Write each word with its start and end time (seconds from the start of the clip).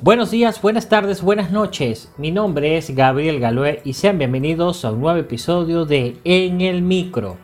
Buenos 0.00 0.30
días, 0.30 0.62
buenas 0.62 0.88
tardes, 0.88 1.22
buenas 1.22 1.50
noches. 1.50 2.08
Mi 2.18 2.30
nombre 2.30 2.78
es 2.78 2.94
Gabriel 2.94 3.40
Galoé 3.40 3.82
y 3.84 3.94
sean 3.94 4.16
bienvenidos 4.16 4.84
a 4.84 4.92
un 4.92 5.00
nuevo 5.00 5.18
episodio 5.18 5.86
de 5.86 6.18
En 6.22 6.60
el 6.60 6.82
Micro. 6.82 7.36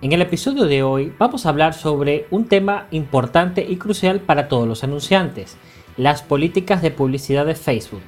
En 0.00 0.12
el 0.12 0.22
episodio 0.22 0.66
de 0.66 0.84
hoy 0.84 1.12
vamos 1.18 1.44
a 1.44 1.48
hablar 1.48 1.74
sobre 1.74 2.26
un 2.30 2.46
tema 2.46 2.86
importante 2.92 3.66
y 3.68 3.78
crucial 3.78 4.20
para 4.20 4.46
todos 4.46 4.68
los 4.68 4.84
anunciantes, 4.84 5.56
las 5.96 6.22
políticas 6.22 6.82
de 6.82 6.92
publicidad 6.92 7.46
de 7.46 7.56
Facebook. 7.56 8.02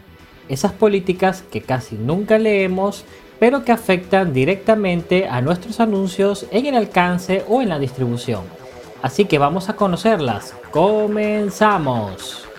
Esas 0.48 0.70
políticas 0.70 1.42
que 1.42 1.60
casi 1.60 1.96
nunca 1.96 2.38
leemos, 2.38 3.04
pero 3.40 3.64
que 3.64 3.72
afectan 3.72 4.32
directamente 4.32 5.26
a 5.26 5.40
nuestros 5.40 5.80
anuncios 5.80 6.46
en 6.52 6.66
el 6.66 6.76
alcance 6.76 7.44
o 7.48 7.60
en 7.60 7.70
la 7.70 7.80
distribución. 7.80 8.42
Así 9.02 9.24
que 9.24 9.38
vamos 9.38 9.68
a 9.68 9.74
conocerlas. 9.74 10.54
Comenzamos. 10.70 12.53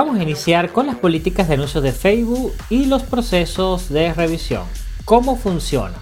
Vamos 0.00 0.18
a 0.18 0.22
iniciar 0.22 0.72
con 0.72 0.86
las 0.86 0.96
políticas 0.96 1.46
de 1.46 1.54
anuncios 1.56 1.84
de 1.84 1.92
Facebook 1.92 2.54
y 2.70 2.86
los 2.86 3.02
procesos 3.02 3.90
de 3.90 4.14
revisión. 4.14 4.62
¿Cómo 5.04 5.36
funciona? 5.36 5.92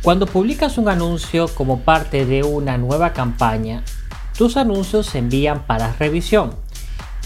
Cuando 0.00 0.24
publicas 0.24 0.78
un 0.78 0.88
anuncio 0.88 1.48
como 1.48 1.80
parte 1.80 2.24
de 2.24 2.44
una 2.44 2.78
nueva 2.78 3.12
campaña, 3.12 3.84
tus 4.38 4.56
anuncios 4.56 5.04
se 5.04 5.18
envían 5.18 5.66
para 5.66 5.92
revisión. 5.98 6.54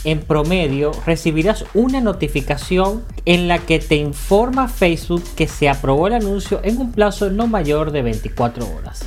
En 0.02 0.22
promedio 0.22 0.90
recibirás 1.06 1.64
una 1.74 2.00
notificación 2.00 3.04
en 3.24 3.46
la 3.46 3.60
que 3.60 3.78
te 3.78 3.94
informa 3.94 4.66
Facebook 4.66 5.22
que 5.36 5.46
se 5.46 5.68
aprobó 5.68 6.08
el 6.08 6.14
anuncio 6.14 6.60
en 6.64 6.78
un 6.78 6.90
plazo 6.90 7.30
no 7.30 7.46
mayor 7.46 7.92
de 7.92 8.02
24 8.02 8.68
horas. 8.68 9.04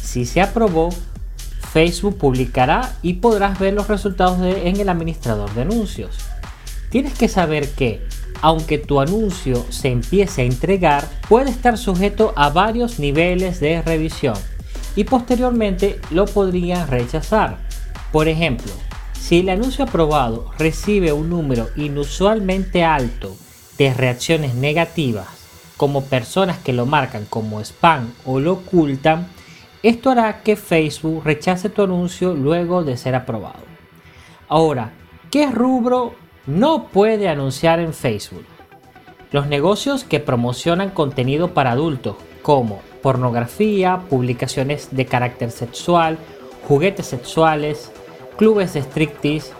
Si 0.00 0.24
se 0.24 0.40
aprobó, 0.40 0.88
Facebook 1.72 2.18
publicará 2.18 2.96
y 3.00 3.14
podrás 3.14 3.58
ver 3.58 3.74
los 3.74 3.88
resultados 3.88 4.38
en 4.40 4.80
el 4.80 4.88
administrador 4.88 5.52
de 5.54 5.62
anuncios. 5.62 6.18
Tienes 6.90 7.16
que 7.16 7.28
saber 7.28 7.70
que, 7.70 8.04
aunque 8.42 8.78
tu 8.78 9.00
anuncio 9.00 9.64
se 9.70 9.88
empiece 9.88 10.42
a 10.42 10.46
entregar, 10.46 11.08
puede 11.28 11.50
estar 11.50 11.78
sujeto 11.78 12.32
a 12.34 12.50
varios 12.50 12.98
niveles 12.98 13.60
de 13.60 13.82
revisión 13.82 14.34
y 14.96 15.04
posteriormente 15.04 16.00
lo 16.10 16.24
podrían 16.24 16.88
rechazar. 16.88 17.58
Por 18.10 18.26
ejemplo, 18.26 18.72
si 19.20 19.38
el 19.38 19.48
anuncio 19.48 19.84
aprobado 19.84 20.50
recibe 20.58 21.12
un 21.12 21.30
número 21.30 21.68
inusualmente 21.76 22.82
alto 22.82 23.36
de 23.78 23.94
reacciones 23.94 24.56
negativas, 24.56 25.28
como 25.76 26.04
personas 26.04 26.58
que 26.58 26.72
lo 26.72 26.84
marcan 26.84 27.24
como 27.26 27.60
spam 27.60 28.12
o 28.26 28.40
lo 28.40 28.54
ocultan, 28.54 29.28
esto 29.82 30.10
hará 30.10 30.42
que 30.42 30.56
Facebook 30.56 31.22
rechace 31.24 31.70
tu 31.70 31.82
anuncio 31.82 32.34
luego 32.34 32.84
de 32.84 32.96
ser 32.96 33.14
aprobado. 33.14 33.64
Ahora, 34.48 34.92
¿qué 35.30 35.46
rubro 35.50 36.14
no 36.46 36.88
puede 36.88 37.28
anunciar 37.28 37.80
en 37.80 37.94
Facebook? 37.94 38.44
Los 39.32 39.46
negocios 39.46 40.04
que 40.04 40.20
promocionan 40.20 40.90
contenido 40.90 41.54
para 41.54 41.70
adultos, 41.70 42.16
como 42.42 42.80
pornografía, 43.02 44.02
publicaciones 44.10 44.88
de 44.90 45.06
carácter 45.06 45.50
sexual, 45.50 46.18
juguetes 46.66 47.06
sexuales, 47.06 47.90
clubes 48.36 48.74
de 48.74 48.80
striptease, 48.80 49.52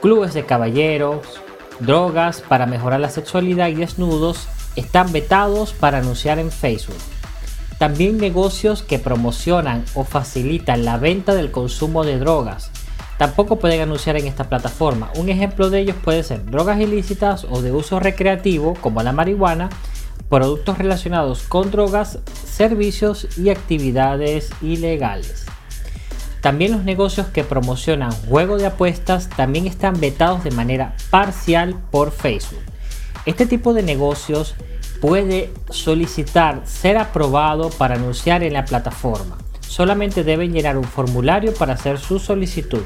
clubes 0.00 0.34
de 0.34 0.44
caballeros, 0.44 1.40
drogas 1.78 2.42
para 2.42 2.66
mejorar 2.66 3.00
la 3.00 3.10
sexualidad 3.10 3.68
y 3.68 3.74
desnudos, 3.74 4.48
están 4.76 5.12
vetados 5.12 5.72
para 5.72 5.98
anunciar 5.98 6.38
en 6.38 6.50
Facebook. 6.50 6.96
También 7.82 8.18
negocios 8.18 8.84
que 8.84 9.00
promocionan 9.00 9.84
o 9.94 10.04
facilitan 10.04 10.84
la 10.84 10.98
venta 10.98 11.34
del 11.34 11.50
consumo 11.50 12.04
de 12.04 12.16
drogas. 12.16 12.70
Tampoco 13.18 13.58
pueden 13.58 13.80
anunciar 13.80 14.16
en 14.16 14.28
esta 14.28 14.48
plataforma. 14.48 15.10
Un 15.16 15.28
ejemplo 15.28 15.68
de 15.68 15.80
ellos 15.80 15.96
puede 16.04 16.22
ser 16.22 16.44
drogas 16.44 16.78
ilícitas 16.78 17.44
o 17.50 17.60
de 17.60 17.72
uso 17.72 17.98
recreativo 17.98 18.74
como 18.74 19.02
la 19.02 19.10
marihuana, 19.10 19.68
productos 20.28 20.78
relacionados 20.78 21.42
con 21.42 21.72
drogas, 21.72 22.20
servicios 22.44 23.26
y 23.36 23.50
actividades 23.50 24.50
ilegales. 24.62 25.46
También 26.40 26.70
los 26.70 26.84
negocios 26.84 27.26
que 27.26 27.42
promocionan 27.42 28.12
juego 28.28 28.58
de 28.58 28.66
apuestas 28.66 29.28
también 29.28 29.66
están 29.66 29.98
vetados 29.98 30.44
de 30.44 30.52
manera 30.52 30.94
parcial 31.10 31.74
por 31.90 32.12
Facebook. 32.12 32.62
Este 33.26 33.44
tipo 33.44 33.74
de 33.74 33.82
negocios 33.82 34.54
puede 35.02 35.50
solicitar 35.68 36.62
ser 36.64 36.96
aprobado 36.96 37.70
para 37.70 37.96
anunciar 37.96 38.44
en 38.44 38.52
la 38.52 38.64
plataforma. 38.64 39.36
Solamente 39.60 40.22
deben 40.22 40.52
llenar 40.52 40.78
un 40.78 40.84
formulario 40.84 41.52
para 41.54 41.74
hacer 41.74 41.98
su 41.98 42.20
solicitud. 42.20 42.84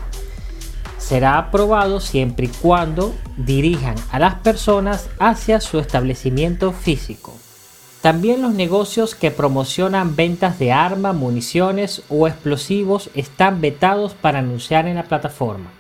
Será 0.97 1.37
aprobado 1.37 2.01
siempre 2.01 2.47
y 2.47 2.49
cuando 2.49 3.15
dirijan 3.37 3.97
a 4.11 4.19
las 4.19 4.37
personas 4.37 5.11
hacia 5.19 5.61
su 5.61 5.79
establecimiento 5.79 6.73
físico. 6.73 7.35
También 8.01 8.41
los 8.41 8.55
negocios 8.55 9.15
que 9.15 9.31
promocionan 9.31 10.17
ventas 10.17 10.59
de 10.59 10.73
armas, 10.73 11.15
municiones 11.15 12.03
o 12.09 12.27
explosivos 12.27 13.11
están 13.15 13.61
vetados 13.61 14.15
para 14.15 14.39
anunciar 14.39 14.87
en 14.87 14.95
la 14.95 15.03
plataforma. 15.03 15.71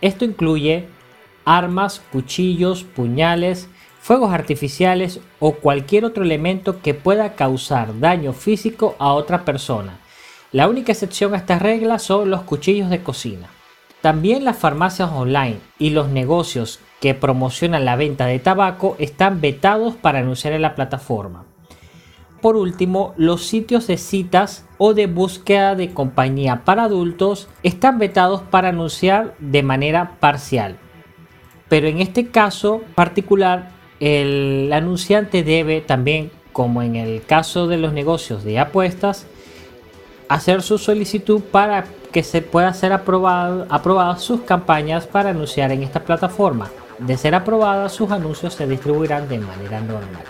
Esto 0.00 0.24
incluye 0.24 0.88
armas, 1.44 2.00
cuchillos, 2.12 2.84
puñales, 2.84 3.68
fuegos 4.06 4.32
artificiales 4.32 5.18
o 5.40 5.54
cualquier 5.54 6.04
otro 6.04 6.22
elemento 6.22 6.80
que 6.80 6.94
pueda 6.94 7.34
causar 7.34 7.98
daño 7.98 8.32
físico 8.32 8.94
a 9.00 9.12
otra 9.12 9.44
persona. 9.44 9.98
La 10.52 10.68
única 10.68 10.92
excepción 10.92 11.34
a 11.34 11.38
esta 11.38 11.58
regla 11.58 11.98
son 11.98 12.30
los 12.30 12.42
cuchillos 12.42 12.88
de 12.88 13.02
cocina. 13.02 13.48
También 14.02 14.44
las 14.44 14.58
farmacias 14.58 15.10
online 15.10 15.58
y 15.80 15.90
los 15.90 16.08
negocios 16.08 16.78
que 17.00 17.14
promocionan 17.14 17.84
la 17.84 17.96
venta 17.96 18.26
de 18.26 18.38
tabaco 18.38 18.94
están 19.00 19.40
vetados 19.40 19.96
para 19.96 20.20
anunciar 20.20 20.52
en 20.52 20.62
la 20.62 20.76
plataforma. 20.76 21.44
Por 22.40 22.54
último, 22.54 23.12
los 23.16 23.44
sitios 23.44 23.88
de 23.88 23.98
citas 23.98 24.68
o 24.78 24.94
de 24.94 25.08
búsqueda 25.08 25.74
de 25.74 25.92
compañía 25.92 26.64
para 26.64 26.84
adultos 26.84 27.48
están 27.64 27.98
vetados 27.98 28.42
para 28.42 28.68
anunciar 28.68 29.34
de 29.40 29.64
manera 29.64 30.12
parcial. 30.20 30.78
Pero 31.68 31.88
en 31.88 32.00
este 32.00 32.28
caso 32.28 32.82
particular 32.94 33.74
el 34.00 34.70
anunciante 34.72 35.42
debe 35.42 35.80
también, 35.80 36.30
como 36.52 36.82
en 36.82 36.96
el 36.96 37.24
caso 37.24 37.66
de 37.66 37.76
los 37.76 37.92
negocios 37.92 38.44
de 38.44 38.58
apuestas, 38.58 39.26
hacer 40.28 40.62
su 40.62 40.78
solicitud 40.78 41.40
para 41.40 41.86
que 42.12 42.22
se 42.22 42.42
pueda 42.42 42.72
ser 42.72 42.92
aprobadas 42.92 44.22
sus 44.22 44.40
campañas 44.42 45.06
para 45.06 45.30
anunciar 45.30 45.70
en 45.72 45.82
esta 45.82 46.04
plataforma. 46.04 46.70
De 46.98 47.16
ser 47.18 47.34
aprobadas, 47.34 47.92
sus 47.92 48.10
anuncios 48.10 48.54
se 48.54 48.66
distribuirán 48.66 49.28
de 49.28 49.38
manera 49.38 49.80
normal. 49.80 50.24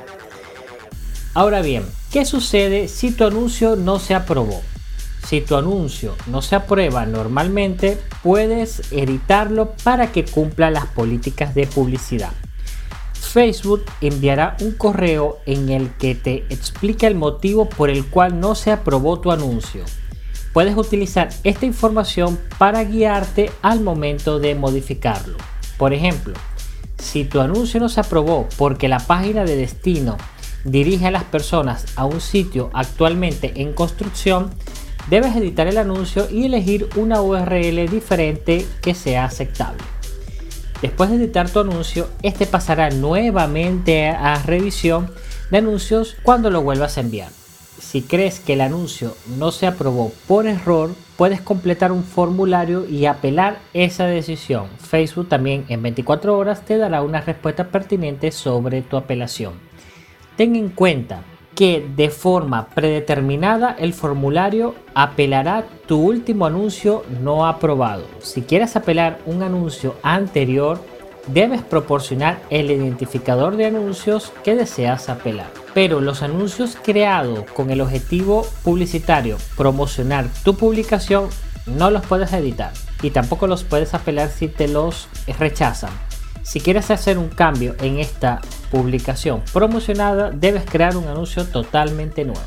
Ahora 1.33 1.61
bien, 1.61 1.85
¿qué 2.11 2.25
sucede 2.25 2.89
si 2.89 3.13
tu 3.13 3.25
anuncio 3.25 3.77
no 3.77 3.99
se 3.99 4.15
aprobó? 4.15 4.63
Si 5.27 5.41
tu 5.41 5.57
anuncio 5.57 6.15
no 6.27 6.41
se 6.41 6.57
aprueba 6.57 7.05
normalmente, 7.05 7.99
puedes 8.23 8.93
editarlo 8.93 9.73
para 9.85 10.13
que 10.13 10.25
cumpla 10.25 10.71
las 10.71 10.87
políticas 10.87 11.55
de 11.55 11.67
publicidad. 11.67 12.33
Facebook 13.29 13.85
enviará 14.01 14.57
un 14.61 14.73
correo 14.73 15.39
en 15.47 15.69
el 15.69 15.91
que 15.97 16.15
te 16.15 16.45
explica 16.49 17.07
el 17.07 17.15
motivo 17.15 17.69
por 17.69 17.91
el 17.91 18.07
cual 18.07 18.41
no 18.41 18.55
se 18.55 18.73
aprobó 18.73 19.21
tu 19.21 19.31
anuncio. 19.31 19.85
Puedes 20.53 20.77
utilizar 20.77 21.29
esta 21.45 21.67
información 21.67 22.39
para 22.59 22.83
guiarte 22.85 23.51
al 23.63 23.81
momento 23.81 24.39
de 24.39 24.55
modificarlo. 24.55 25.37
Por 25.77 25.93
ejemplo, 25.93 26.35
si 26.99 27.25
tu 27.25 27.41
anuncio 27.41 27.79
no 27.79 27.89
se 27.89 28.01
aprobó 28.01 28.49
porque 28.57 28.89
la 28.89 28.99
página 28.99 29.45
de 29.45 29.57
destino 29.57 30.17
dirige 30.65 31.07
a 31.07 31.11
las 31.11 31.25
personas 31.25 31.87
a 31.97 32.07
un 32.07 32.21
sitio 32.21 32.71
actualmente 32.73 33.53
en 33.57 33.75
construcción, 33.75 34.51
debes 35.09 35.37
editar 35.37 35.67
el 35.67 35.79
anuncio 35.79 36.29
y 36.31 36.47
elegir 36.47 36.89
una 36.97 37.21
URL 37.21 37.89
diferente 37.89 38.67
que 38.81 38.95
sea 38.95 39.25
aceptable. 39.25 39.96
Después 40.83 41.09
de 41.11 41.17
editar 41.17 41.49
tu 41.49 41.61
anuncio, 41.61 42.09
este 42.23 42.47
pasará 42.47 42.91
nuevamente 42.91 44.09
a 44.09 44.43
revisión 44.43 45.11
de 45.51 45.59
anuncios 45.59 46.17
cuando 46.23 46.51
lo 46.51 46.63
vuelvas 46.63 46.99
a 46.99 47.01
enviar. 47.01 47.31
Si 47.79 48.03
crees 48.03 48.41
que 48.41 48.55
el 48.55 48.61
anuncio 48.61 49.17
no 49.39 49.53
se 49.53 49.67
aprobó 49.67 50.13
por 50.27 50.47
error, 50.47 50.95
puedes 51.17 51.41
completar 51.41 51.93
un 51.93 52.05
formulario 52.05 52.87
y 52.87 53.07
apelar 53.07 53.59
esa 53.73 54.05
decisión. 54.07 54.69
Facebook 54.79 55.29
también 55.29 55.65
en 55.69 55.83
24 55.83 56.37
horas 56.37 56.65
te 56.65 56.77
dará 56.77 57.03
una 57.03 57.23
respuesta 57.23 57.69
pertinente 57.69 58.31
sobre 58.33 58.83
tu 58.83 58.97
apelación. 58.97 59.55
Ten 60.37 60.57
en 60.57 60.69
cuenta 60.69 61.23
que 61.57 61.89
de 61.97 62.11
forma 62.11 62.69
predeterminada 62.69 63.75
el 63.79 63.95
formulario 63.95 64.75
apelará 64.95 65.65
tu 65.87 65.99
último 65.99 66.47
anuncio 66.47 67.03
no 67.23 67.47
aprobado. 67.47 68.05
Si 68.21 68.43
quieres 68.43 68.77
apelar 68.77 69.19
un 69.25 69.43
anuncio 69.43 69.97
anterior, 70.03 70.79
debes 71.27 71.63
proporcionar 71.63 72.39
el 72.51 72.71
identificador 72.71 73.57
de 73.57 73.67
anuncios 73.67 74.33
que 74.45 74.55
deseas 74.55 75.09
apelar. 75.09 75.51
Pero 75.75 76.01
los 76.01 76.23
anuncios 76.23 76.77
creados 76.81 77.51
con 77.53 77.71
el 77.71 77.81
objetivo 77.81 78.47
publicitario 78.63 79.39
promocionar 79.57 80.27
tu 80.45 80.57
publicación 80.57 81.29
no 81.67 81.91
los 81.91 82.05
puedes 82.07 82.33
editar 82.35 82.73
y 83.03 83.11
tampoco 83.11 83.47
los 83.47 83.65
puedes 83.65 83.95
apelar 83.95 84.29
si 84.29 84.49
te 84.49 84.69
los 84.69 85.09
rechazan. 85.39 85.91
Si 86.43 86.61
quieres 86.61 86.91
hacer 86.91 87.19
un 87.19 87.29
cambio 87.29 87.75
en 87.81 87.99
esta 87.99 88.41
publicación 88.71 89.43
promocionada, 89.53 90.31
debes 90.31 90.65
crear 90.65 90.97
un 90.97 91.09
anuncio 91.09 91.45
totalmente 91.45 92.25
nuevo. 92.25 92.41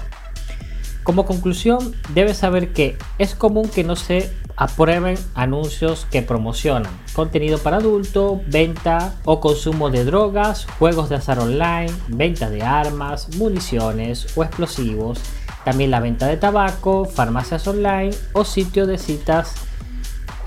Como 1.04 1.25
conclusión, 1.25 1.95
debes 2.13 2.38
saber 2.38 2.71
que 2.74 2.98
es 3.18 3.33
común 3.33 3.69
que 3.69 3.83
no 3.83 3.95
se 3.95 4.31
aprueben 4.56 5.18
anuncios 5.36 6.06
que 6.12 6.21
promocionan 6.21 6.92
contenido 7.13 7.57
para 7.57 7.77
adulto, 7.77 8.42
venta 8.48 9.16
o 9.24 9.39
consumo 9.39 9.89
de 9.89 10.04
drogas, 10.04 10.68
juegos 10.77 11.10
de 11.10 11.16
azar 11.16 11.39
online, 11.39 11.92
venta 12.10 12.50
de 12.50 12.62
armas, 12.62 13.36
municiones 13.38 14.27
o 14.38 14.44
explosivos, 14.44 15.19
también 15.63 15.92
la 15.92 16.00
venta 16.00 16.27
de 16.27 16.38
tabaco, 16.38 17.06
farmacias 17.06 17.68
online 17.68 18.12
o 18.33 18.44
sitios 18.45 18.88
de 18.88 18.98
citas 18.98 19.69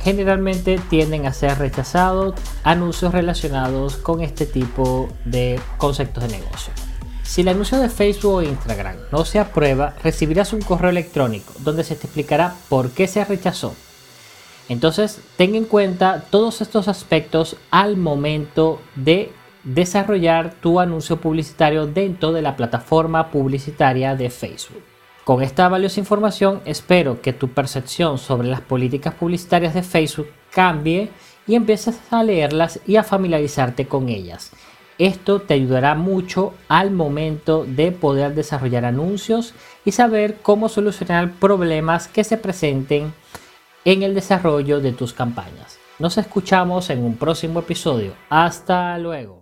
generalmente 0.03 0.81
tienden 0.91 1.27
a 1.27 1.33
ser 1.33 1.59
rechazados 1.59 2.35
anuncios 2.65 3.13
relacionados 3.13 3.97
con 3.97 4.21
este 4.21 4.47
tipo 4.47 5.09
de 5.25 5.61
conceptos 5.79 6.25
de 6.25 6.39
negocio. 6.39 6.73
Si 7.23 7.41
el 7.41 7.49
anuncio 7.49 7.79
de 7.79 7.89
Facebook 7.89 8.35
o 8.35 8.43
Instagram 8.43 8.97
no 9.11 9.25
se 9.25 9.39
aprueba, 9.39 9.95
recibirás 10.03 10.53
un 10.53 10.61
correo 10.61 10.91
electrónico 10.91 11.53
donde 11.61 11.85
se 11.85 11.95
te 11.95 12.07
explicará 12.07 12.55
por 12.69 12.91
qué 12.91 13.07
se 13.07 13.25
rechazó. 13.25 13.75
Entonces, 14.69 15.21
ten 15.37 15.55
en 15.55 15.65
cuenta 15.65 16.25
todos 16.31 16.61
estos 16.61 16.89
aspectos 16.89 17.57
al 17.71 17.97
momento 17.97 18.81
de 18.97 19.33
desarrollar 19.65 20.55
tu 20.61 20.81
anuncio 20.81 21.21
publicitario 21.21 21.87
dentro 21.87 22.33
de 22.33 22.43
la 22.43 22.57
plataforma 22.57 23.31
publicitaria 23.31 24.17
de 24.17 24.29
Facebook. 24.29 24.83
Con 25.25 25.41
esta 25.41 25.69
valiosa 25.69 26.01
información 26.01 26.61
espero 26.65 27.23
que 27.23 27.33
tu 27.33 27.49
percepción 27.49 28.19
sobre 28.19 28.49
las 28.49 28.61
políticas 28.61 29.15
publicitarias 29.15 29.73
de 29.73 29.85
Facebook 29.85 30.29
cambie 30.51 31.11
y 31.47 31.55
empieces 31.55 32.01
a 32.11 32.25
leerlas 32.25 32.81
y 32.87 32.97
a 32.97 33.05
familiarizarte 33.05 33.87
con 33.87 34.09
ellas. 34.09 34.51
Esto 34.99 35.41
te 35.41 35.55
ayudará 35.55 35.95
mucho 35.95 36.55
al 36.69 36.91
momento 36.91 37.65
de 37.65 37.93
poder 37.93 38.35
desarrollar 38.35 38.85
anuncios 38.85 39.55
y 39.85 39.93
saber 39.93 40.39
cómo 40.43 40.69
solucionar 40.69 41.33
problemas 41.33 42.09
que 42.09 42.25
se 42.25 42.37
presenten 42.37 43.13
en 43.85 44.03
el 44.03 44.15
desarrollo 44.15 44.81
de 44.81 44.93
tus 44.93 45.13
campañas. 45.13 45.79
Nos 45.99 46.19
escuchamos 46.19 46.91
en 46.91 47.03
un 47.05 47.17
próximo 47.17 47.61
episodio. 47.61 48.13
Hasta 48.29 48.99
luego. 48.99 49.42